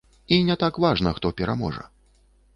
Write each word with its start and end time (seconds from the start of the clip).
І 0.27 0.39
не 0.47 0.55
так 0.63 0.79
важна, 0.85 1.13
хто 1.19 1.31
пераможа. 1.43 1.87